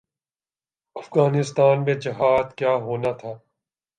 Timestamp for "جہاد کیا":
1.93-2.73